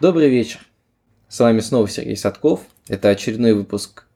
[0.00, 0.60] Добрый вечер.
[1.26, 2.60] С вами снова Сергей Садков.
[2.86, 4.06] Это очередной выпуск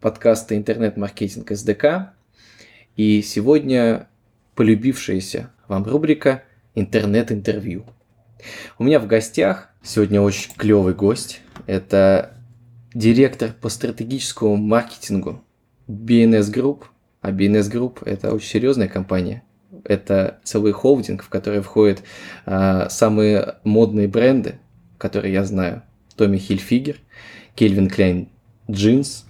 [0.00, 2.14] подкаста «Интернет-маркетинг СДК».
[2.96, 4.08] И сегодня
[4.54, 6.44] полюбившаяся вам рубрика
[6.74, 7.84] «Интернет-интервью».
[8.78, 11.42] У меня в гостях сегодня очень клевый гость.
[11.66, 12.32] Это
[12.94, 15.44] директор по стратегическому маркетингу
[15.88, 16.84] BNS Group.
[17.20, 19.42] А BNS Group– это очень серьезная компания.
[19.84, 22.02] Это целый холдинг, в который входят
[22.46, 24.58] а, самые модные бренды,
[24.98, 25.82] которые я знаю.
[26.16, 26.96] Томми Хильфигер,
[27.54, 28.28] Кельвин Кляйн
[28.70, 29.24] Джинс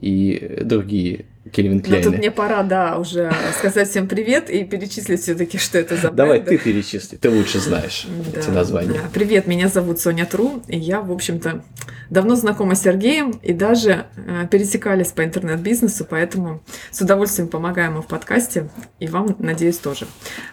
[0.00, 2.04] и другие Кельвин Кляйны.
[2.04, 5.96] Ну, тут мне пора, да, уже сказать всем привет и перечислить все таки что это
[5.96, 6.16] за бренды.
[6.16, 8.94] Давай ты перечисли, ты лучше знаешь да, эти названия.
[8.94, 9.10] Да.
[9.12, 11.62] Привет, меня зовут Соня Тру, и я, в общем-то,
[12.10, 18.02] давно знакома с Сергеем и даже э, пересекались по интернет-бизнесу, поэтому с удовольствием помогаем ему
[18.02, 20.06] в подкасте, и вам, надеюсь, тоже.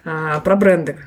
[0.05, 0.97] А, про бренды.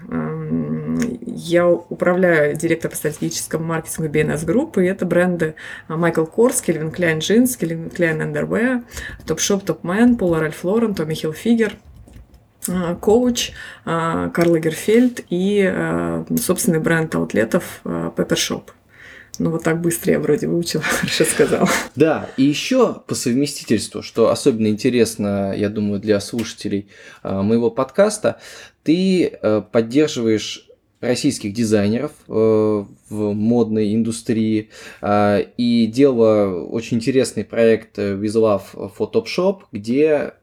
[1.22, 5.54] Я управляющий директор по стратегическому маркетингу BNS Group, и это бренды
[5.88, 8.84] Michael Kors, Calvin Klein Jeans, Calvin Klein Underwear,
[9.26, 11.72] Topshop, Topman, Polo Ralph Lauren, Tommy Hilfiger,
[13.00, 13.52] Coach,
[13.84, 18.62] Karl Lagerfeld и э, собственный бренд аутлетов Pepper.
[19.38, 21.68] Ну, вот так быстро я вроде выучила, хорошо сказала.
[21.94, 26.88] Да, и еще по совместительству, что особенно интересно, я думаю, для слушателей
[27.22, 28.40] моего подкаста,
[28.82, 30.65] ты э, поддерживаешь
[31.06, 40.34] российских дизайнеров э, в модной индустрии э, и делала очень интересный проект Visual Photoshop, где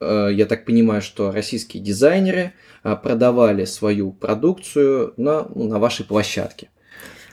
[0.00, 2.52] э, я так понимаю, что российские дизайнеры
[2.84, 6.68] э, продавали свою продукцию на, ну, на вашей площадке.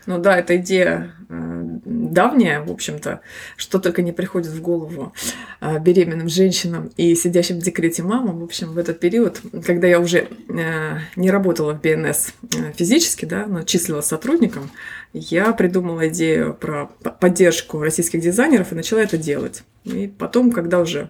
[0.05, 3.22] Ну да, эта идея э, давняя, в общем-то,
[3.58, 5.14] что только не приходит в голову
[5.61, 8.39] э, беременным женщинам и сидящим в декрете мамам.
[8.39, 12.33] В общем, в этот период, когда я уже э, не работала в БНС
[12.76, 14.70] физически, да, но числилась сотрудником,
[15.14, 16.87] я придумала идею про
[17.20, 19.64] поддержку российских дизайнеров и начала это делать.
[19.83, 21.10] И потом, когда уже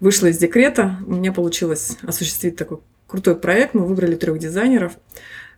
[0.00, 3.74] вышла из декрета, у меня получилось осуществить такой крутой проект.
[3.74, 4.92] Мы выбрали трех дизайнеров–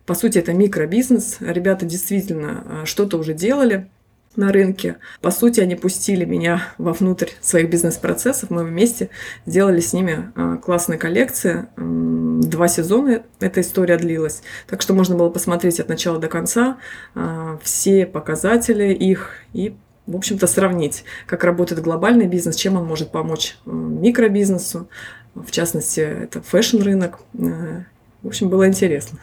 [0.05, 1.37] по сути, это микробизнес.
[1.39, 3.89] Ребята действительно а, что-то уже делали
[4.35, 4.97] на рынке.
[5.21, 8.49] По сути, они пустили меня вовнутрь своих бизнес-процессов.
[8.49, 9.09] Мы вместе
[9.45, 11.67] сделали с ними а, классные коллекции.
[11.77, 14.41] Два сезона эта история длилась.
[14.67, 16.77] Так что можно было посмотреть от начала до конца
[17.13, 19.75] а, все показатели их и
[20.07, 24.89] в общем-то, сравнить, как работает глобальный бизнес, чем он может помочь микробизнесу,
[25.35, 27.19] в частности, это fashion -рынок.
[27.33, 29.19] В общем, было интересно.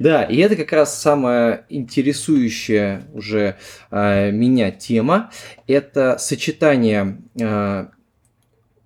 [0.00, 3.56] Да, и это как раз самая интересующая уже
[3.90, 5.30] э, меня тема.
[5.66, 7.86] Это сочетание э,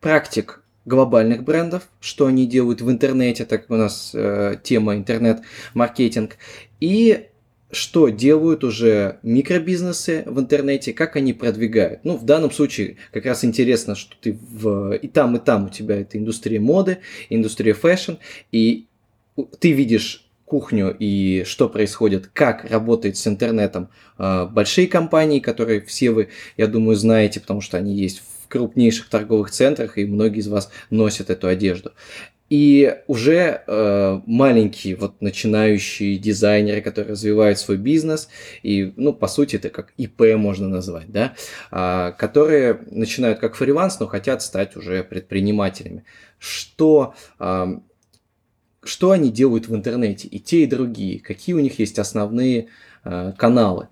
[0.01, 6.37] практик глобальных брендов, что они делают в интернете, так у нас э, тема интернет-маркетинг,
[6.81, 7.29] и
[7.71, 12.01] что делают уже микробизнесы в интернете, как они продвигают.
[12.05, 15.69] Ну, в данном случае как раз интересно, что ты в, и там, и там у
[15.69, 16.99] тебя это индустрия моды,
[17.31, 18.15] индустрия fashion,
[18.51, 18.87] и
[19.61, 20.24] ты видишь
[20.55, 23.89] кухню и что происходит, как работает с интернетом
[24.19, 29.09] а, большие компании, которые все вы, я думаю, знаете, потому что они есть в крупнейших
[29.09, 31.91] торговых центрах, и многие из вас носят эту одежду.
[32.51, 38.29] И уже э, маленькие вот начинающие дизайнеры, которые развивают свой бизнес,
[38.63, 41.35] и, ну, по сути, это как ИП можно назвать, да,
[41.73, 46.05] э, которые начинают как фриланс, но хотят стать уже предпринимателями.
[46.39, 47.79] Что э,
[48.87, 52.69] что они делают в интернете, и те, и другие, какие у них есть основные
[53.05, 53.89] э, каналы.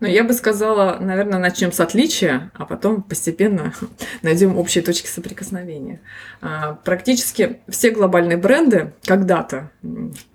[0.00, 3.74] Ну, я бы сказала, наверное, начнем с отличия, а потом постепенно
[4.22, 6.00] найдем общие точки соприкосновения.
[6.40, 9.70] А, практически все глобальные бренды когда-то,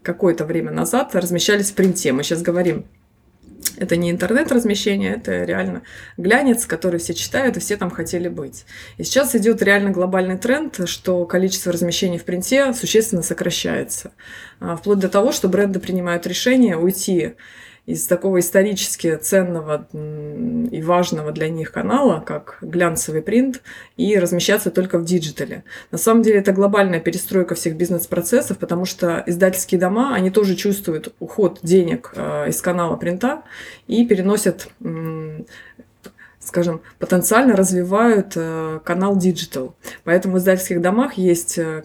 [0.02, 2.12] какое-то время назад, размещались в принте.
[2.12, 2.86] Мы сейчас говорим
[3.78, 5.84] это не интернет-размещение, это реально
[6.18, 8.66] глянец, который все читают, и все там хотели быть.
[8.98, 14.12] И сейчас идет реально глобальный тренд, что количество размещений в принте существенно сокращается.
[14.60, 17.36] А, вплоть до того, что бренды принимают решение уйти
[17.86, 19.88] из такого исторически ценного
[20.72, 23.62] и важного для них канала, как глянцевый принт,
[23.98, 25.66] и размещаться только в диджитале.
[25.92, 31.14] На самом деле это глобальная перестройка всех бизнес-процессов, потому что издательские дома, они тоже чувствуют
[31.20, 33.44] уход денег э, из канала принта
[33.88, 34.70] и переносят
[36.40, 39.76] скажем, потенциально развивают э, канал digital.
[40.04, 41.84] Поэтому в издательских домах есть э,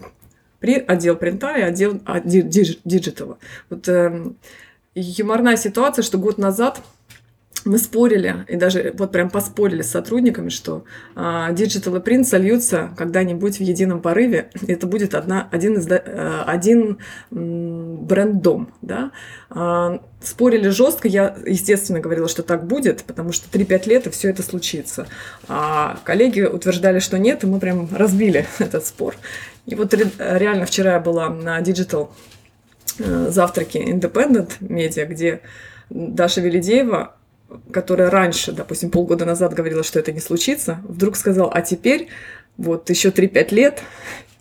[0.61, 3.39] отдел принта и отдел а, диджитала.
[3.71, 3.89] Вот
[5.01, 6.81] юморная ситуация, что год назад
[7.65, 10.85] мы спорили, и даже вот прям поспорили с сотрудниками, что
[11.15, 14.51] а, Digital и Print сольются когда-нибудь в едином порыве.
[14.67, 16.99] И это будет одна, один, из, э, один
[17.31, 18.73] бренд-дом.
[18.83, 19.11] Да?
[19.51, 21.09] А, спорили жестко.
[21.09, 25.07] Я, естественно, говорила, что так будет, потому что 3-5 лет и все это случится.
[25.49, 29.17] А коллеги утверждали, что нет, и мы прям разбили этот спор.
[29.67, 32.09] И вот реально вчера я была на Digital
[32.99, 35.41] э, завтраке Independent Media, где
[35.91, 37.15] Даша Велидеева
[37.73, 42.09] которая раньше, допустим, полгода назад говорила, что это не случится, вдруг сказал, а теперь
[42.59, 43.83] вот еще 3-5 лет,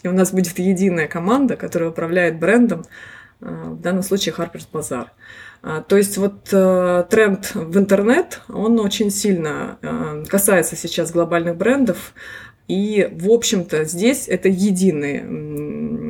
[0.04, 2.86] и у нас будет единая команда, которая управляет брендом,
[3.40, 5.08] э, в данном случае Harper's Bazaar.
[5.64, 9.78] А, то есть вот э, тренд в интернет, он очень сильно
[10.28, 12.14] касается сейчас глобальных брендов,
[12.68, 15.22] и, в общем-то, здесь это единое,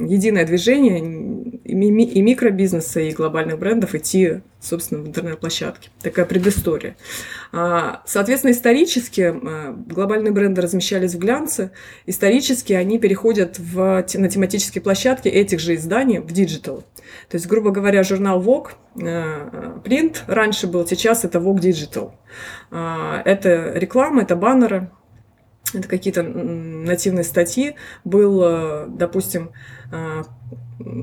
[0.07, 0.99] единое движение,
[1.67, 5.89] и микробизнеса, и глобальных брендов идти, собственно, в интернет-площадке.
[6.01, 6.95] Такая предыстория.
[7.51, 11.71] А, соответственно, исторически а, глобальные бренды размещались в глянце.
[12.05, 16.83] Исторически они переходят в, на тематические площадки этих же изданий в digital.
[17.29, 18.71] То есть, грубо говоря, журнал Vogue,
[19.83, 22.11] принт раньше был, сейчас это Vogue Digital.
[22.71, 24.89] А, это реклама, это баннеры,
[25.73, 27.75] это какие-то нативные статьи.
[28.03, 29.51] Был, допустим,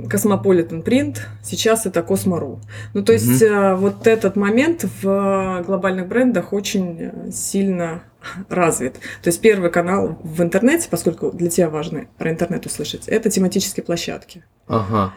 [0.08, 2.60] Cosmopolitan Print, сейчас это Cosmo.ru.
[2.92, 8.04] Ну, то есть mm вот этот момент в глобальных брендах очень э, сильно
[8.48, 8.94] развит.
[9.22, 13.84] То есть первый канал в интернете, поскольку для тебя важно про интернет услышать, это тематические
[13.84, 14.44] площадки.
[14.66, 15.12] Ага.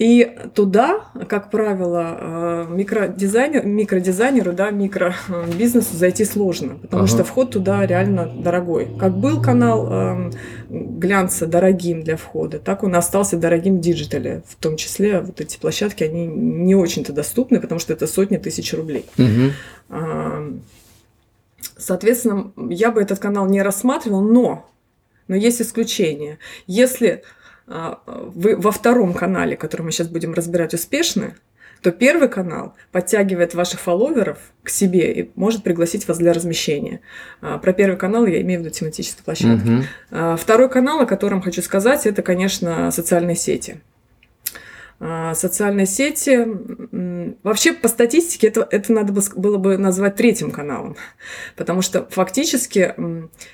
[0.00, 7.12] И туда, как правило, э, микродизайнер, микродизайнеру, да, микробизнесу зайти сложно, потому ага.
[7.12, 8.88] что вход туда реально дорогой.
[8.98, 10.30] Как был канал э,
[10.70, 14.42] глянца дорогим для входа, так он остался дорогим в диджитале.
[14.48, 18.72] В том числе вот эти площадки, они не очень-то доступны, потому что это сотни тысяч
[18.72, 19.04] рублей.
[19.18, 20.60] Угу.
[21.76, 24.66] Соответственно, я бы этот канал не рассматривал, но,
[25.28, 26.38] но есть исключение.
[26.66, 27.22] Если
[27.70, 31.34] вы во втором канале, который мы сейчас будем разбирать, успешны,
[31.82, 37.00] то первый канал подтягивает ваших фолловеров к себе и может пригласить вас для размещения.
[37.40, 39.86] А, про первый канал я имею в виду тематические площадки.
[40.10, 40.36] Угу.
[40.36, 43.80] Второй канал, о котором хочу сказать, это, конечно, социальные сети.
[45.02, 46.46] А, социальные сети.
[47.42, 50.94] Вообще, по статистике, это, это надо было бы назвать третьим каналом.
[51.56, 52.94] Потому что фактически,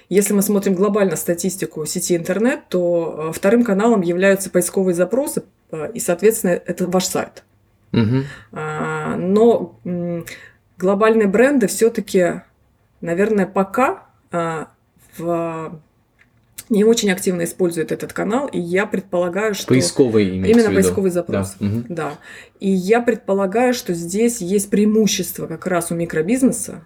[0.08, 5.87] если мы смотрим глобально статистику сети интернет, то а, вторым каналом являются поисковые запросы, а,
[5.87, 7.44] и, соответственно, это ваш сайт.
[7.93, 8.25] Угу.
[8.52, 9.78] Но
[10.76, 12.43] глобальные бренды все-таки,
[13.00, 14.08] наверное, пока
[15.16, 15.81] в
[16.68, 19.68] не очень активно используют этот канал, и я предполагаю, что...
[19.68, 21.54] Поисковый Именно поисковый запрос.
[21.60, 21.66] Да.
[21.66, 21.84] Угу.
[21.88, 22.12] да.
[22.60, 26.84] И я предполагаю, что здесь есть преимущество как раз у микробизнеса,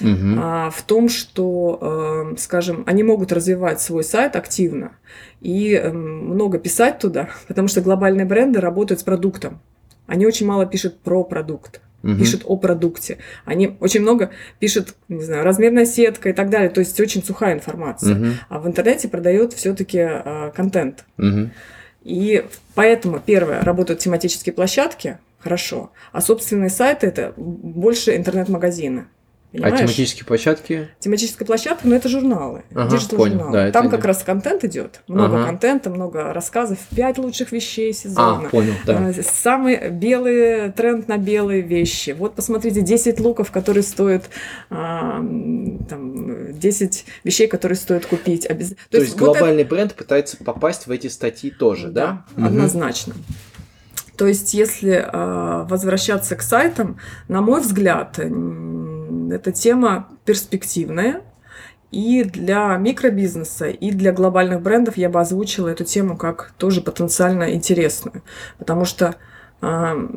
[0.00, 0.38] угу.
[0.38, 4.92] а, в том, что, э, скажем, они могут развивать свой сайт активно
[5.40, 9.60] и э, много писать туда, потому что глобальные бренды работают с продуктом.
[10.06, 12.16] Они очень мало пишут про продукт угу.
[12.16, 13.18] пишут о продукте.
[13.44, 16.70] Они очень много пишут, не знаю, размерная сетка и так далее.
[16.70, 18.14] То есть очень сухая информация.
[18.14, 18.26] Угу.
[18.48, 21.04] А в интернете продают все-таки э, контент.
[21.18, 21.50] Угу.
[22.04, 25.90] И поэтому, первое, работают тематические площадки, хорошо.
[26.12, 29.06] А собственные сайты это больше интернет-магазины.
[29.54, 29.74] Понимаешь?
[29.74, 30.88] А тематические площадки?
[30.98, 33.52] Тематическая площадка, ну это журналы, ага, журналы.
[33.52, 35.46] Да, Там как раз контент идет, много ага.
[35.46, 38.46] контента, много рассказов, пять лучших вещей сезона.
[38.46, 39.10] А, понял, да.
[39.10, 42.16] Э, самый белый тренд на белые вещи.
[42.18, 44.28] Вот посмотрите, 10 луков, которые стоят,
[44.70, 45.18] а,
[45.88, 48.46] там, 10 вещей, которые стоит купить.
[48.46, 48.70] Обяз...
[48.70, 49.70] То, То есть, есть вот глобальный это...
[49.70, 52.24] бренд пытается попасть в эти статьи тоже, да?
[52.36, 53.14] Да, однозначно.
[54.16, 58.18] То есть, если э, возвращаться к сайтам, на мой взгляд,
[59.30, 61.22] эта тема перспективная.
[61.90, 67.54] И для микробизнеса, и для глобальных брендов я бы озвучила эту тему как тоже потенциально
[67.54, 68.22] интересную.
[68.58, 69.14] Потому что
[69.62, 70.08] э,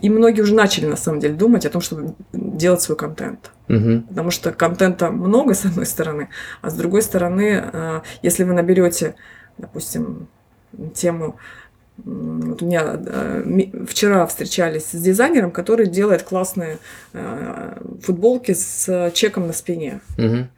[0.00, 3.52] и многие уже начали, на самом деле, думать о том, чтобы делать свой контент.
[3.68, 4.04] Угу.
[4.08, 6.28] Потому что контента много, с одной стороны,
[6.62, 9.14] а с другой стороны, э, если вы наберете,
[9.58, 10.28] допустим,
[10.94, 11.36] тему
[11.96, 16.78] вот у меня э, вчера встречались с дизайнером, который делает классные
[17.12, 20.00] э, футболки с чеком на спине.
[20.18, 20.48] Угу.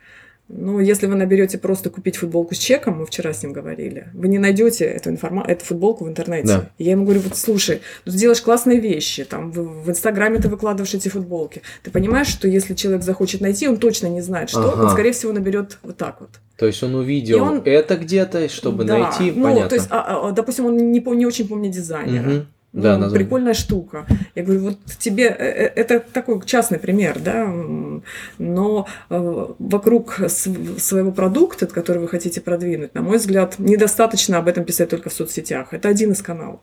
[0.49, 4.29] Ну, если вы наберете просто купить футболку с чеком, мы вчера с ним говорили, вы
[4.29, 5.45] не найдете эту, информа...
[5.47, 6.47] эту футболку в интернете.
[6.47, 6.71] Да.
[6.79, 10.49] я ему говорю, вот слушай, ну, ты делаешь классные вещи, там в, в Инстаграме ты
[10.49, 11.63] выкладываешь эти футболки.
[11.83, 14.85] Ты понимаешь, что если человек захочет найти, он точно не знает, что, ага.
[14.85, 16.31] он, скорее всего, наберет вот так вот.
[16.57, 17.63] То есть он увидел он...
[17.65, 18.99] это где-то, чтобы да.
[18.99, 19.69] найти, ну, понятно.
[19.69, 22.31] то есть, а, а, допустим, он не, не очень помнит дизайнера.
[22.31, 22.47] Угу.
[22.73, 23.25] Да, ну, название.
[23.25, 24.07] прикольная штука.
[24.35, 27.47] Я говорю, вот тебе э, э, это такой частный пример, да,
[28.39, 34.49] но э, вокруг св- своего продукта, который вы хотите продвинуть, на мой взгляд, недостаточно об
[34.49, 35.73] этом писать только в соцсетях.
[35.73, 36.61] Это один из каналов.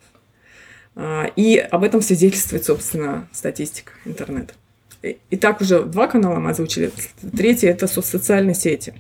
[0.96, 4.54] А, И об этом свидетельствует, собственно, статистика интернета.
[5.02, 6.92] И так уже два канала мы озвучили.
[7.36, 8.94] Третий– это со- социальные сети.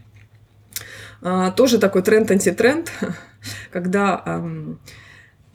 [1.22, 2.91] А, Тоже такой тренд-антитренд,
[3.72, 4.41] когда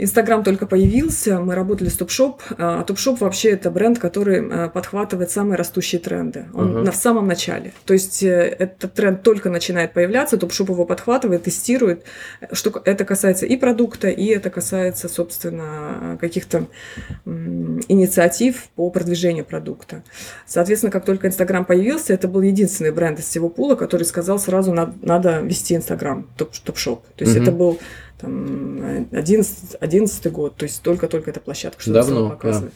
[0.00, 2.40] Инстаграм только появился, мы работали с Топшоп.
[2.56, 6.46] А Топшоп вообще это бренд, который а, подхватывает самые растущие тренды.
[6.54, 6.84] Он Мгм.
[6.84, 7.72] на в самом начале.
[7.84, 12.04] То есть э, этот тренд только начинает появляться, Топшоп его подхватывает, тестирует.
[12.52, 16.66] Что это касается и продукта, и это касается, собственно, каких-то
[17.88, 20.02] инициатив по продвижению продукта.
[20.46, 24.72] Соответственно, как только Инстаграм появился, это был единственный бренд из всего пула, который сказал сразу,
[24.72, 27.04] надо, надо вести Инстаграм, топ, топ-шоп.
[27.16, 27.42] То есть Мгм.
[27.42, 27.78] это был
[28.20, 32.74] там, 11, 11 год, то есть только-только эта площадка что-то стала показывать.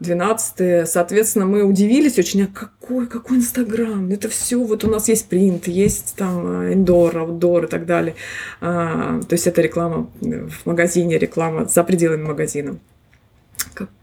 [0.00, 4.10] 12 соответственно, мы удивились очень, а какой, какой Инстаграм?
[4.10, 8.16] Это все, вот у нас есть принт, есть там индор, аутдор и так далее.
[8.60, 12.78] А, то есть это реклама в магазине, реклама за пределами магазина.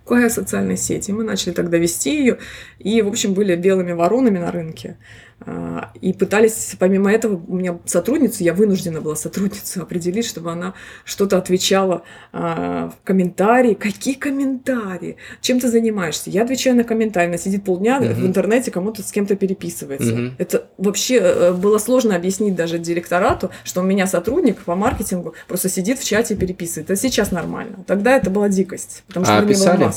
[0.10, 1.08] Какая социальная сеть?
[1.08, 2.40] И мы начали тогда вести ее,
[2.80, 4.98] и, в общем, были белыми воронами на рынке.
[5.42, 10.74] А, И пытались, помимо этого, у меня сотрудница, я вынуждена была сотрудницу определить, чтобы она
[11.06, 12.02] что-то отвечала
[12.34, 13.74] а, в комментарии.
[13.74, 15.16] Какие комментарии?
[15.40, 16.30] Чем ты занимаешься?
[16.30, 17.28] Я отвечаю на комментарии.
[17.30, 18.14] Она сидит полдня Мгм.
[18.16, 20.14] в интернете, кому-то с кем-то переписывается.
[20.14, 20.36] Мгм.
[20.40, 25.70] Это вообще э, было сложно объяснить даже директорату, что у меня сотрудник по маркетингу просто
[25.70, 26.90] сидит в чате и переписывает.
[26.90, 27.78] Это сейчас нормально.
[27.88, 29.46] Тогда это была дикость, потому что А это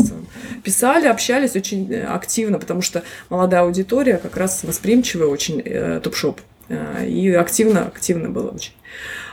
[0.03, 1.07] не писали?
[1.07, 6.41] общались очень э, активно, потому что молодая аудитория как раз восприимчивая очень э, топ-шоп.
[6.69, 8.73] Э, И активно, активно было очень.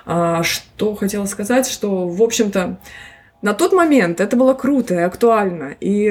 [0.05, 2.79] А, что хотела сказать, что, в общем-то,
[3.41, 5.75] на тот момент это было круто и актуально.
[5.79, 6.07] И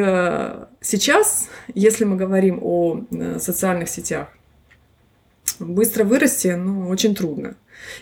[0.80, 3.02] сейчас, если мы говорим о
[3.38, 4.28] социальных сетях,
[5.58, 7.54] быстро вырасти, ну, очень трудно.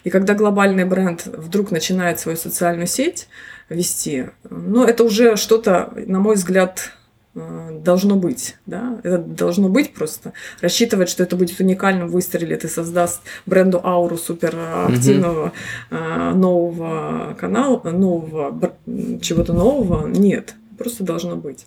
[0.04, 3.28] И когда глобальный бренд вдруг начинает свою социальную сеть
[3.68, 6.92] вести, ну, это уже что-то, на мой взгляд,
[7.34, 10.32] э, должно быть, да, это должно быть просто.
[10.60, 15.52] Рассчитывать, что это будет уникальным, выстрелит и создаст бренду ауру супер э, активного
[15.90, 18.74] э, нового канала, нового,
[19.20, 21.66] чего-то нового, нет, просто должно быть.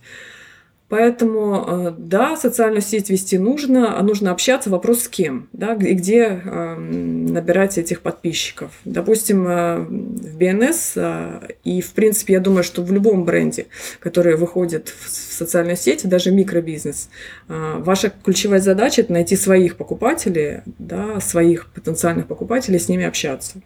[0.90, 5.94] Поэтому, э, да, социальную сеть вести нужно, а нужно общаться, вопрос с кем, да, и
[5.94, 8.72] где эм, набирать этих подписчиков.
[8.86, 13.68] Допустим, э, в э, и, в принципе, я думаю, что в любом бренде,
[14.00, 17.10] который выходит в социальную сеть, даже микробизнес,
[17.48, 23.62] э, ваша ключевая задача– это найти своих покупателей, да, своих потенциальных покупателей, с ними общаться.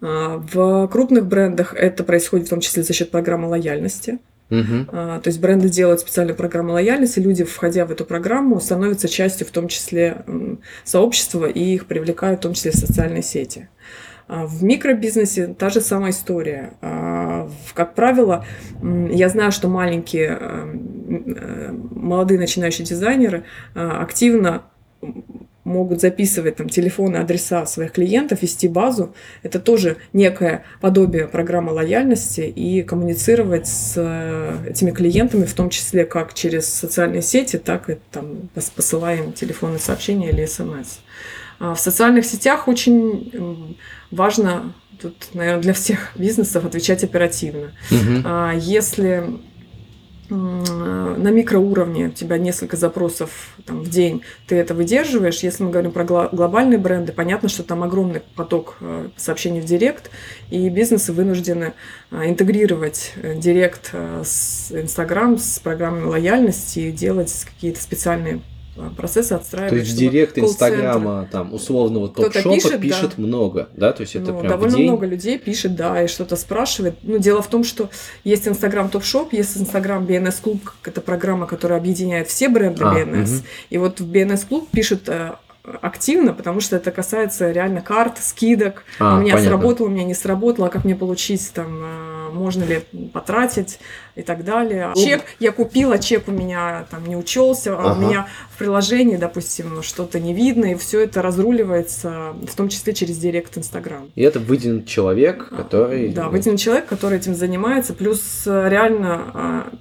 [0.00, 4.18] В крупных брендах это происходит в том числе за счет программы лояльности.
[4.88, 9.46] А, То есть бренды делают специальную программу лояльности, люди, входя в эту программу, становятся частью
[9.46, 10.24] в том числе
[10.84, 13.68] сообщества и их привлекают в том числе социальные сети.
[14.28, 16.74] А В микробизнесе та же самая история.
[16.80, 18.44] А, Как правило,
[18.82, 23.44] я знаю, что маленькие э, молодые начинающие дизайнеры
[23.74, 24.62] активно
[25.72, 29.14] могут записывать там телефоны, адреса своих клиентов, вести базу.
[29.42, 36.04] Это тоже некое подобие программы лояльности и коммуницировать с э, этими клиентами, в том числе
[36.04, 40.98] как через социальные сети, так и там пос- посылаем телефонные сообщения или смс.
[41.58, 43.76] А В социальных сетях очень
[44.10, 47.72] важно, тут, наверное, для всех бизнесов отвечать оперативно.
[48.24, 49.24] А Если
[50.32, 55.40] на микроуровне у тебя несколько запросов там, в день, ты это выдерживаешь.
[55.40, 60.10] Если мы говорим про глобальные бренды, понятно, что там огромный поток э, сообщений в директ,
[60.50, 61.74] и бизнесы вынуждены
[62.10, 68.40] э, интегрировать э, директ с Инстаграм, с программой лояльности делать какие-то специальные
[68.96, 69.70] процессы, отстраивать.
[69.70, 73.22] То есть в директ Инстаграма, там, условного топ-шопа пишет, пишет, да.
[73.22, 73.92] много, да?
[73.92, 74.88] То есть это Ну, прям в довольно день.
[74.88, 76.94] много людей пишет, да, и что-то спрашивает.
[77.02, 77.90] Ну, дело в том, что
[78.24, 83.30] есть Инстаграм Топ-шоп, есть Инстаграм BNS Клуб, это программа, которая объединяет все бренды А, BNS.
[83.30, 83.42] мгм.
[83.70, 85.32] И вот в BNS Клуб пишут э,
[85.80, 88.84] активно, потому что это касается реально карт, скидок.
[88.98, 89.56] А, у меня понятно.
[89.56, 92.80] сработало, у меня не сработало, а как мне получить, там, э, можно ли
[93.12, 93.78] потратить
[94.16, 94.90] и так далее.
[94.94, 98.00] Ну, Чек я купила, чек у меня там не учелся, а у Ага.
[98.00, 103.18] меня в приложении, допустим, что-то не видно, и все это разруливается, в том числе через
[103.18, 104.10] директ Инстаграм.
[104.14, 106.08] И это выделен человек, который...
[106.08, 107.94] Да, выделен человек, который этим занимается.
[107.94, 109.72] Плюс э, реально, а,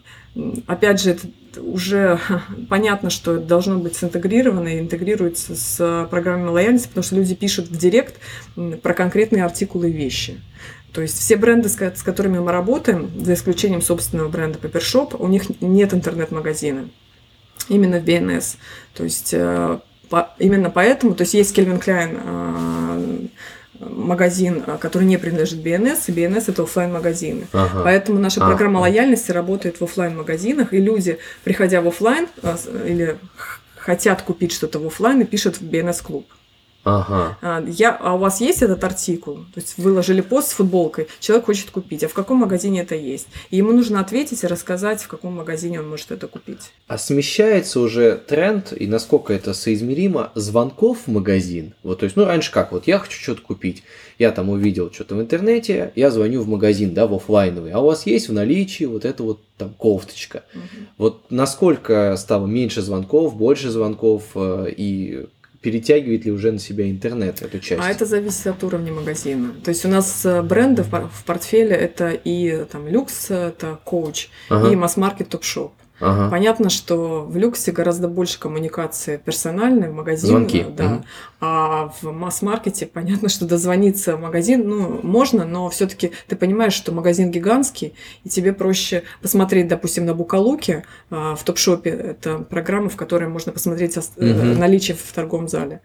[0.67, 1.27] опять же, это
[1.61, 2.19] уже
[2.69, 7.67] понятно, что это должно быть синтегрировано и интегрируется с программой лояльности, потому что люди пишут
[7.67, 8.15] в директ
[8.81, 10.39] про конкретные артикулы и вещи.
[10.93, 15.15] То есть все бренды, с ко- с которыми мы работаем, за исключением собственного бренда Papershop,
[15.17, 16.89] у них нет интернет-магазина.
[17.69, 18.57] Именно в BNS.
[18.93, 19.79] То есть э,
[20.39, 23.27] именно поэтому, то есть есть Klein э,
[23.89, 27.47] магазин, э, который не принадлежит BNS, и BNS это оффлайн магазины.
[27.53, 27.81] Ага.
[27.83, 28.47] Поэтому наша А.
[28.47, 33.17] программа лояльности работает в оффлайн магазинах, и люди, приходя в оффлайн э, с- или
[33.77, 36.25] хотят купить что-то в оффлайн, пишут в BNS клуб.
[36.83, 37.37] Ага.
[37.41, 39.37] А, Я, а у вас есть этот артикул?
[39.53, 43.27] То есть выложили пост с футболкой, человек хочет купить, а в каком магазине это есть?
[43.49, 46.71] И ему нужно ответить и рассказать, в каком магазине он может это купить.
[46.87, 51.73] А смещается уже тренд, и насколько это соизмеримо, звонков в магазин.
[51.83, 53.83] Вот, то есть, ну, раньше как, вот я хочу что-то купить,
[54.17, 57.85] я там увидел что-то в интернете, я звоню в магазин, да, в оффлайновый, а у
[57.85, 60.43] вас есть в наличии вот эта вот там кофточка.
[60.53, 60.87] Мгм.
[60.97, 65.27] Вот насколько стало меньше звонков, больше звонков, э, и
[65.61, 67.81] перетягивает ли уже на себя интернет эту часть?
[67.83, 69.53] А это зависит от уровня магазина.
[69.63, 73.79] То есть у нас э, бренды в пор- в портфеле это и там люкс, это
[73.83, 75.73] коуч, Ага, и масс-маркет топ-шоп.
[76.01, 76.29] Ага.
[76.29, 80.83] Понятно, что в люксе гораздо больше коммуникации персональной, Звонки, да.
[80.83, 81.05] мгм.
[81.39, 86.91] А в масс-маркете понятно, что дозвониться в магазин, ну, можно, но все-таки ты понимаешь, что
[86.91, 87.93] магазин гигантский,
[88.23, 91.89] и тебе проще посмотреть, допустим, на Букалуке а, в топ-шопе.
[91.89, 94.59] Это программа, в которой можно посмотреть ос- Мгм.
[94.59, 95.81] наличие в торговом зале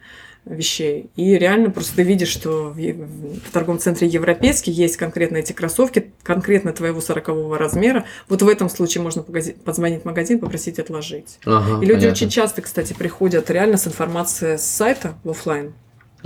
[0.47, 1.11] вещей.
[1.17, 6.13] И реально просто ты видишь, что в, в торговом центре европейский есть конкретно эти кроссовки,
[6.23, 8.05] конкретно твоего 40 размера.
[8.29, 11.39] Вот в этом случае можно позвонить в магазин, попросить отложить.
[11.45, 12.11] Ага, И люди понятно.
[12.13, 15.75] очень часто, кстати, приходят реально с информацией с сайта в офлайн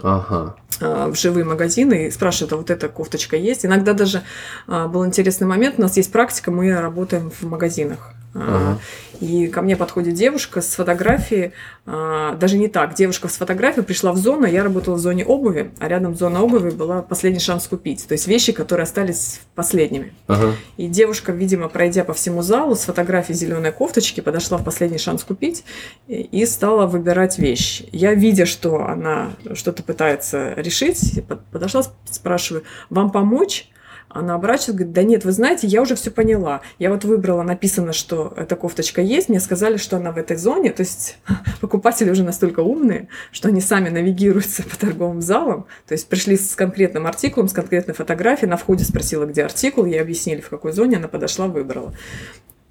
[0.02, 0.56] Ага.
[0.80, 3.66] в живые магазины и спрашивают, а вот эта кофточка есть.
[3.66, 4.22] Иногда даже
[4.66, 8.14] а, был интересный момент, у нас есть практика, мы работаем в магазинах.
[8.34, 8.78] А, Ага.
[9.20, 11.52] И ко мне подходит девушка с фотографией,
[11.84, 15.72] а, даже не так, девушка с фотографией пришла в зону, я работала в зоне обуви,
[15.78, 20.12] а рядом зона обуви была последний шанс купить, то есть вещи, которые остались последними.
[20.28, 20.54] Ага.
[20.76, 25.24] И девушка, видимо, пройдя по всему залу с фотографией зеленой кофточки, подошла в последний шанс
[25.24, 25.64] купить
[26.06, 27.88] и- стала выбирать вещи.
[27.92, 33.69] Я, видя, что она что-то пытается решить, под- подошла, сп- спрашиваю, вам помочь?
[34.12, 36.62] Она оборачивается, говорит, да нет, вы знаете, я уже все поняла.
[36.80, 40.70] Я вот выбрала, написано, что эта кофточка есть, мне сказали, что она в этой зоне.
[40.72, 41.18] То есть
[41.60, 45.66] покупатели уже настолько умные, что они сами навигируются по торговым залам.
[45.86, 50.00] То есть пришли с конкретным артикулом, с конкретной фотографией, на входе спросила, где артикул, ей
[50.02, 51.94] объяснили, в какой зоне, она подошла, выбрала.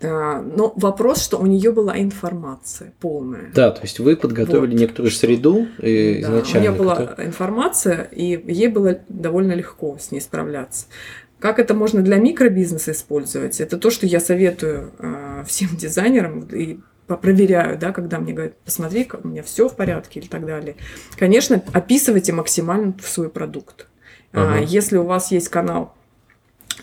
[0.02, 3.50] А, Но вопрос, что у нее была информация полная.
[3.54, 4.80] Да, то есть вы подготовили Вот.
[4.80, 6.60] некоторую среду э, Да, изначально.
[6.60, 10.86] у нее была которая- информация, и ей было довольно легко с ней справляться.
[11.40, 13.62] Как это можно для микробизнеса использовать?
[13.62, 19.10] Это то, что я советую э, всем дизайнерам и проверяю, да, когда мне говорят, посмотри,
[19.24, 20.76] у меня все в порядке или так далее.
[21.18, 23.88] Конечно, описывайте максимально свой продукт.
[24.32, 24.58] А, Ага.
[24.60, 25.96] Если у вас есть канал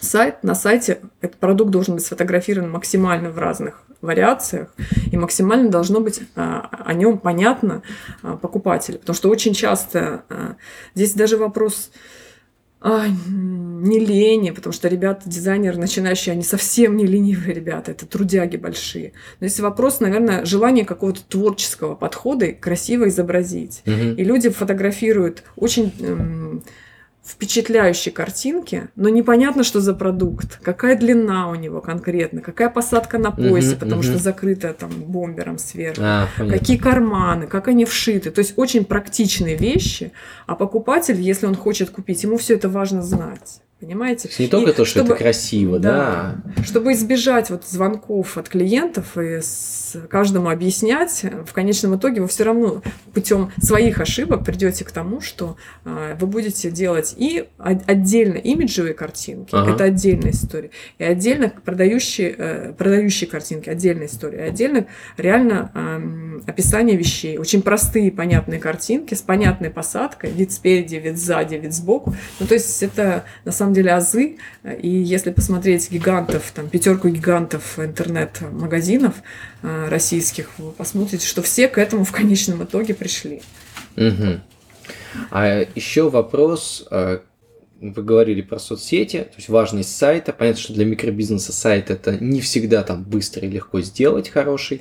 [0.00, 4.74] сайт, на сайте этот продукт должен быть сфотографирован максимально в разных вариациях,
[5.10, 7.82] и максимально должно быть а, о нем понятно
[8.22, 8.98] а, покупателю.
[8.98, 10.56] Потому что очень часто а,
[10.94, 11.90] здесь даже вопрос
[12.80, 13.06] а,
[13.82, 19.12] не лени, потому что ребята, дизайнеры начинающие, они совсем не ленивые ребята, это трудяги большие.
[19.40, 23.82] Но здесь вопрос, наверное, желания какого-то творческого подхода и красиво изобразить.
[23.86, 24.14] Мгм.
[24.14, 26.62] И люди фотографируют очень эм,
[27.24, 33.32] впечатляющие картинки, но непонятно, что за продукт, какая длина у него конкретно, какая посадка на
[33.32, 34.10] поясе, Мгм, потому мгм.
[34.10, 36.00] что закрыта там бомбером сверху.
[36.04, 36.58] А, понятно.
[36.58, 38.30] Какие карманы, как они вшиты.
[38.30, 40.12] То есть очень практичные вещи,
[40.46, 43.60] а покупатель, если он хочет купить, ему все это важно знать.
[43.86, 44.28] Понимаете?
[44.40, 46.38] Не только И то, что чтобы- это красиво, да.
[46.64, 52.42] чтобы избежать вот звонков от клиентов и с каждому объяснять, в конечном итоге вы все
[52.42, 52.82] равно
[53.14, 59.50] путем своих ошибок придете к тому, что а, вы будете делать и отдельно имиджевые картинки,
[59.54, 59.74] Ага.
[59.74, 66.42] это отдельная история, и отдельно продающие, э, продающие картинки, отдельная история, и отдельно реально ам,
[66.48, 72.16] описание вещей, очень простые понятные картинки с понятной посадкой, вид спереди, вид сзади, вид сбоку.
[72.40, 74.38] Ну то есть это на самом деле азы,
[74.82, 79.14] и если посмотреть гигантов, там, пятерку гигантов интернет-магазинов
[79.62, 83.42] э, российских, вы посмотрите, что все к этому в конечном итоге пришли.
[83.96, 84.42] Мгм.
[85.30, 86.86] А еще вопрос.
[86.90, 87.22] а,
[87.80, 90.32] Вы говорили про соцсети, то есть важность сайта.
[90.32, 94.80] Понятно, что для микробизнеса сайт это не всегда там быстро и легко сделать хороший.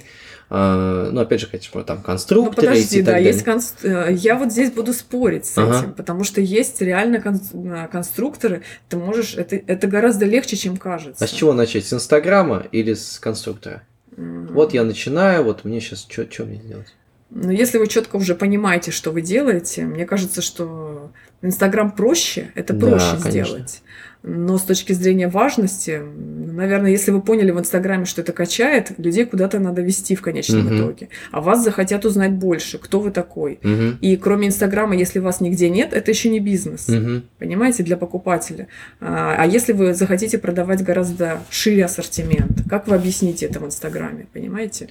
[0.49, 3.27] А, Ну, опять же, конечно, там Ну, конструкторы подожди, и так да, далее.
[3.31, 5.79] есть конс- э, я вот здесь буду спорить с Ага.
[5.79, 7.39] этим, потому что есть реально кон-
[7.73, 11.23] э, конструкторы, ты можешь, это, это гораздо легче, чем кажется.
[11.23, 11.85] А с чего начать?
[11.85, 13.83] С Инстаграма или с конструктора?
[14.17, 14.47] М.
[14.53, 16.93] Вот я начинаю, вот мне сейчас что мне сделать?
[17.31, 22.73] Но если вы четко уже понимаете, что вы делаете, мне кажется, что Инстаграм проще, это
[22.73, 23.31] Да, проще конечно.
[23.55, 23.81] сделать.
[24.27, 26.01] Но с точки зрения важности,
[26.51, 30.65] наверное, если вы поняли в Инстаграме, что это качает, людей куда-то надо вести в конечном
[30.65, 30.77] Мгм.
[30.77, 31.09] итоге.
[31.31, 33.59] А вас захотят узнать больше, кто вы такой.
[33.61, 33.99] Мгм.
[34.01, 36.87] И кроме Инстаграма, если вас нигде нет, это еще не бизнес.
[36.87, 37.23] Мгм.
[37.37, 38.67] Понимаете, для покупателя.
[38.99, 44.25] А а если вы захотите продавать гораздо шире ассортимент, как вы объясните это в Инстаграме,
[44.33, 44.89] понимаете?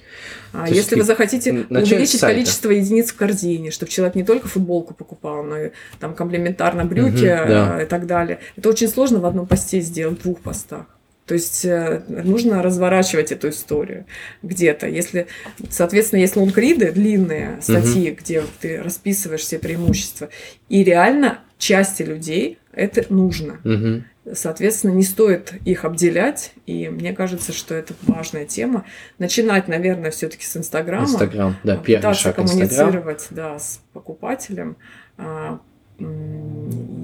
[0.53, 2.35] А если вы захотите увеличить сайта.
[2.35, 7.25] количество единиц в корзине, чтобы человек не только футболку покупал, но и там комплементарно брюки
[7.25, 7.75] Мгм, да.
[7.77, 10.85] а, и так далее, это очень сложно в одном посте сделать, в двух постах.
[11.25, 14.05] То есть э, нужно разворачивать эту историю
[14.43, 14.87] где-то.
[14.87, 15.25] Если,
[15.69, 20.29] соответственно, есть лонгриды, длинные статьи, где ты расписываешь все преимущества,
[20.69, 23.59] и реально части людей это нужно.
[23.63, 24.05] Мгм.
[24.33, 28.85] Соответственно, не стоит их обделять, и мне кажется, что это важная тема.
[29.17, 31.05] Начинать, наверное, все-таки с Инстаграма.
[31.05, 34.77] Инстаграм, да, первый пытаться шаг коммуницировать да, с покупателем.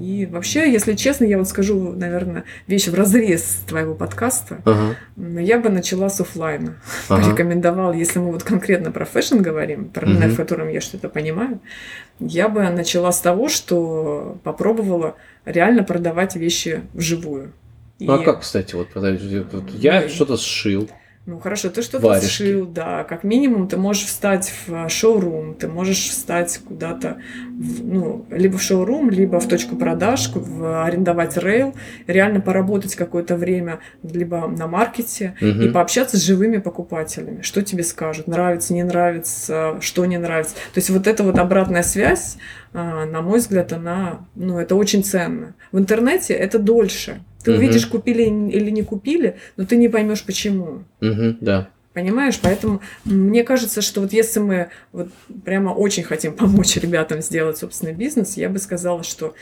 [0.02, 4.60] И вообще, если честно, я вот скажу, наверное, вещь в разрез твоего подкаста.
[4.64, 6.74] Ага, Я бы начала с оффлайна.
[7.08, 7.22] ага.
[7.22, 10.30] Порекомендовал, если мы вот конкретно про fashion говорим, про Мгм.
[10.30, 11.60] в котором я что-то понимаю,
[12.18, 17.52] я бы начала с того, что попробовала реально продавать вещи вживую.
[18.00, 18.88] И- Ну а как, кстати, вот
[19.78, 20.90] Я Ну, что-то сшил.
[21.24, 22.26] Ну хорошо, ты что-то Варежки.
[22.28, 23.04] сшил, да.
[23.04, 28.58] Как минимум ты можешь встать в э, шоурум, ты можешь встать куда-то, в- ну, либо
[28.58, 31.76] в шоурум, либо в точку продаж, в, арендовать рейл,
[32.08, 35.72] реально поработать какое-то время, либо на маркете, и Мгм.
[35.72, 37.42] пообщаться с живыми покупателями.
[37.42, 40.54] Что тебе скажут, нравится, не нравится, что не нравится.
[40.74, 42.36] То есть вот эта вот обратная связь,
[42.74, 45.54] а, на мой взгляд, она, ну, это очень ценно.
[45.70, 47.22] В интернете это дольше.
[47.44, 47.58] Ты Мгм.
[47.60, 50.84] увидишь, купили или не купили, но ты не поймешь, почему.
[51.00, 51.68] Мгм, Да.
[51.92, 52.38] Понимаешь?
[52.40, 55.10] Поэтому мне кажется, что вот если мы вот
[55.44, 59.34] прямо очень хотим помочь ребятам сделать собственный бизнес, я бы сказала, что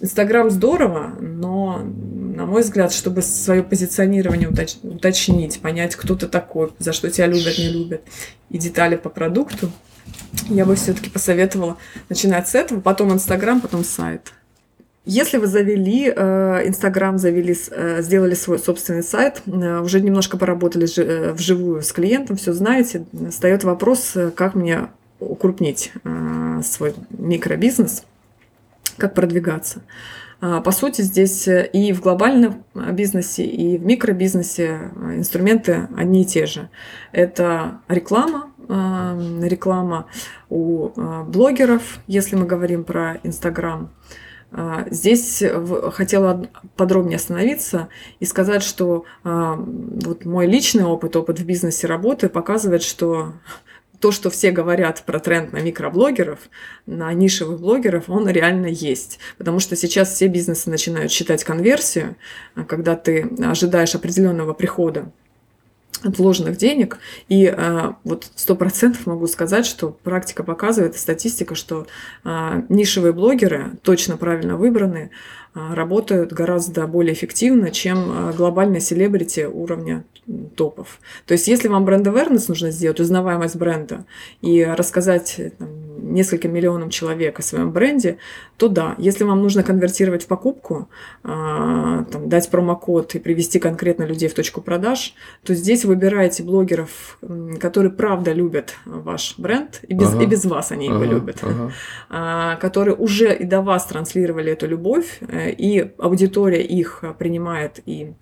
[0.00, 1.80] Инстаграм здорово, но,
[2.34, 7.28] на мой взгляд, чтобы свое позиционирование уточ- уточнить, понять, кто ты такой, за что тебя
[7.28, 8.02] любят, не любят,
[8.50, 9.70] и детали по продукту,
[10.48, 11.76] я бы все-таки посоветовала
[12.08, 14.32] начинать с этого, потом Инстаграм, потом сайт.
[15.06, 20.86] Если вы завели э, Инстаграм, завели, э, сделали свой собственный сайт, э, уже немножко поработали
[20.86, 24.88] жи- вживую с клиентом, все знаете, встает вопрос, как мне
[25.20, 25.92] укрупнить
[26.62, 28.04] свой микробизнес,
[28.98, 29.80] как продвигаться.
[30.40, 36.44] А, По сути, здесь и в глобальном бизнесе, и в микробизнесе инструменты одни и те
[36.44, 36.68] же.
[37.12, 40.06] Это реклама, реклама
[40.50, 40.90] у
[41.26, 43.90] блогеров, если мы говорим про Инстаграм.
[44.90, 47.88] Здесь в- хотела подробнее остановиться
[48.20, 53.32] и сказать, что а, вот мой личный опыт, опыт в бизнесе работы показывает, что
[54.00, 56.38] то, что все говорят про тренд на микроблогеров,
[56.86, 59.18] на нишевых блогеров, он реально есть.
[59.38, 62.16] Потому что сейчас все бизнесы начинают считать конверсию,
[62.54, 65.10] а, когда ты ожидаешь определенного прихода
[66.04, 66.98] от вложенных денег.
[67.28, 71.86] И а, вот сто процентов могу сказать, что практика показывает, статистика, что
[72.22, 75.10] а, нишевые блогеры, точно правильно выбранные,
[75.54, 80.04] а, работают гораздо более эффективно, чем а, глобальные селебрити уровня
[80.56, 80.98] топов.
[81.26, 84.04] То есть, если вам бренд awareness нужно сделать, узнаваемость бренда,
[84.40, 85.68] и рассказать там,
[86.12, 88.18] нескольким миллионам человек о своем бренде,
[88.56, 88.94] то да.
[88.98, 90.88] Если вам нужно конвертировать в покупку,
[91.22, 95.14] а, там, дать промокод и привести конкретно людей в точку продаж,
[95.44, 97.18] то здесь выбирайте блогеров,
[97.60, 100.22] которые правда любят ваш бренд, и без, Ага.
[100.22, 101.72] и без вас они его Ага, любят ага.
[102.10, 108.12] а, которые уже и до вас транслировали эту любовь, э, и аудитория их принимает и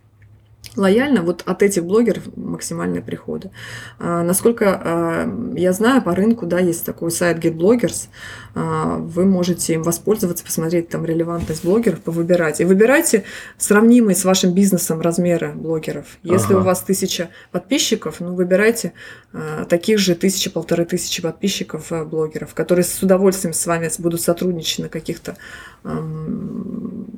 [0.76, 3.50] лояльно, вот от этих блогеров максимальные приходы.
[3.98, 8.08] А, насколько а, я знаю, по рынку, да, есть такой сайт GetBloggers,
[8.54, 12.60] вы можете им воспользоваться, посмотреть там релевантность блогеров, повыбирать.
[12.60, 13.24] И выбирайте
[13.56, 16.18] сравнимые с вашим бизнесом размеры блогеров.
[16.22, 16.60] Если Ага.
[16.60, 18.92] у вас тысяча подписчиков, ну, выбирайте
[19.32, 24.20] а, таких же тысячи, полторы тысячи подписчиков а, блогеров, которые с удовольствием с вами будут
[24.20, 25.36] сотрудничать на каких-то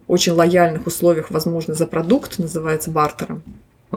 [0.06, 3.42] очень лояльных условиях, возможно, за продукт, называется бартером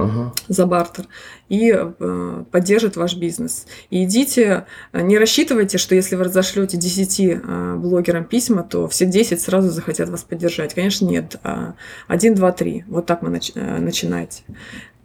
[0.04, 0.34] Ага.
[0.48, 1.06] за бартер
[1.50, 3.66] и э, поддержит ваш бизнес.
[3.90, 9.06] И идите, э, не рассчитывайте, что если вы разошлете 10 э, блогерам письма, то все
[9.06, 10.74] 10 сразу захотят вас поддержать.
[10.74, 11.38] Конечно, нет.
[11.44, 11.74] А
[12.08, 12.86] 1, 2, 3.
[12.88, 14.44] Вот так вы нач- э, начинаете.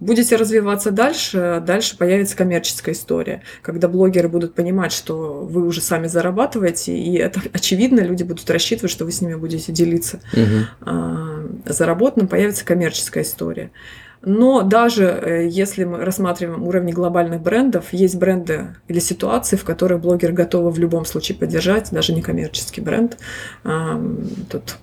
[0.00, 6.08] Будете развиваться дальше, дальше появится коммерческая история, когда блогеры будут понимать, что вы уже сами
[6.08, 10.66] зарабатываете, и это очевидно, люди будут рассчитывать, что вы с ними будете делиться Мгм.
[10.80, 13.70] а, заработанным, появится коммерческая история.
[14.24, 20.00] Но даже э, если мы рассматриваем уровни глобальных брендов, есть бренды или ситуации, в которых
[20.00, 23.18] блогер готовы в любом случае поддержать, даже не коммерческий бренд.
[23.62, 24.78] Тут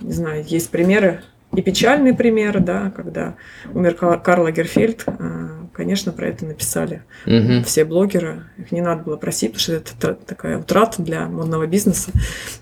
[0.00, 1.22] не знаю, есть примеры
[1.54, 3.36] и печальные примеры, да, когда
[3.72, 7.64] умер Карл Лагерфельд, э, конечно, про это написали угу.
[7.64, 8.44] все блогеры.
[8.58, 12.10] Их не надо было просить, потому что это такая утрата для модного бизнеса.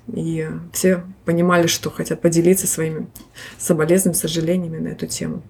[0.07, 3.07] И все понимали, что хотят поделиться своими
[3.59, 5.43] соболезнованиями, сожалениями на эту тему.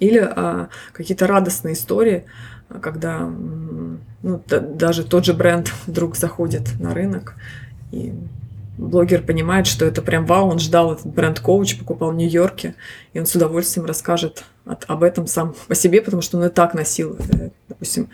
[0.00, 2.24] Или а, какие-то радостные истории,
[2.82, 3.30] когда
[4.22, 7.34] ну, даже тот же бренд вдруг заходит на рынок
[7.92, 8.12] и
[8.78, 12.74] блогер понимает, что это прям вау, он ждал этот бренд-коуч, покупал в Нью-Йорке,
[13.12, 16.48] и он с удовольствием расскажет от, об этом сам по себе, потому что он и
[16.48, 18.08] так носил, э, допустим,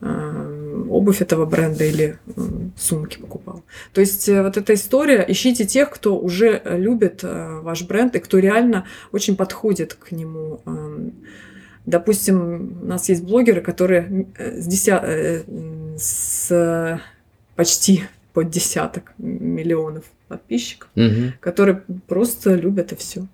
[0.00, 2.40] э, обувь этого бренда или э,
[2.76, 3.62] сумки покупал.
[3.92, 8.86] То есть вот эта история, ищите тех, кто уже любит ваш бренд и кто реально
[9.12, 10.60] очень подходит к нему.
[10.66, 11.12] Эм,
[11.86, 15.44] допустим, у нас есть блогеры, которые с, деся...
[15.96, 17.00] с
[17.56, 21.32] почти под десяток миллионов подписчиков, угу.
[21.40, 23.26] которые просто любят и все.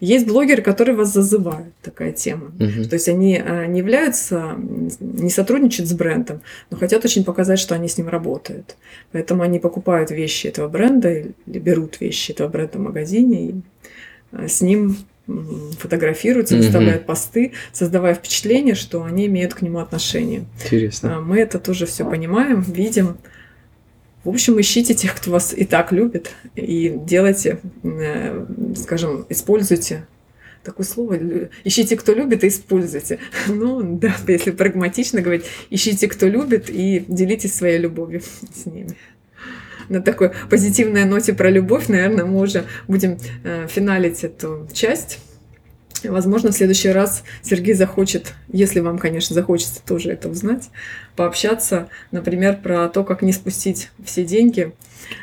[0.00, 2.52] Есть блогеры, которые вас зазывают, такая тема.
[2.58, 2.88] Угу.
[2.88, 4.56] То есть они а, не являются,
[5.00, 8.76] не сотрудничают с брендом, но хотят очень показать, что они с ним работают.
[9.12, 13.54] Поэтому они покупают вещи этого бренда или берут вещи этого бренда в магазине и
[14.32, 14.96] а, с ним
[15.78, 17.08] фотографируются, выставляют угу.
[17.08, 20.44] посты, создавая впечатление, что они имеют к нему отношение.
[20.62, 21.16] Интересно.
[21.16, 23.16] А, мы это тоже все понимаем, видим.
[24.24, 30.06] В общем, ищите тех, кто вас и так любит, и делайте, э, скажем, используйте
[30.62, 31.18] такое слово,
[31.62, 33.18] ищите, кто любит, и используйте.
[33.48, 38.22] Ну, да, если прагматично говорить, ищите, кто любит, и делитесь своей любовью
[38.54, 38.96] с ними.
[39.90, 45.18] На такой позитивной ноте про любовь, наверное, мы уже будем э, финалить эту часть.
[46.08, 50.70] Возможно, в следующий раз Сергей захочет, если вам, конечно, захочется тоже это узнать,
[51.16, 54.72] пообщаться, например, про то, как не спустить все деньги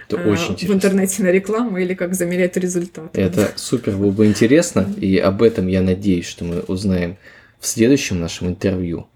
[0.07, 3.15] это э, очень в интернете на рекламу или как замерять результат.
[3.17, 7.17] Это супер было бы интересно, и об этом я надеюсь, что мы узнаем
[7.59, 9.07] в следующем нашем интервью.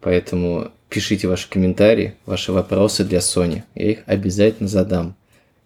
[0.00, 3.64] Поэтому пишите ваши комментарии, ваши вопросы для Сони.
[3.74, 5.16] Я их обязательно задам.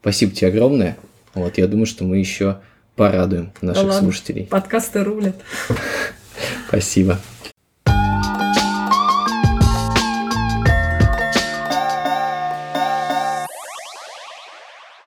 [0.00, 0.96] Спасибо тебе огромное.
[1.34, 2.60] Вот, я думаю, что мы еще
[3.00, 4.44] порадуем наших да слушателей.
[4.44, 5.36] Подкасты рулят.
[6.68, 7.18] Спасибо.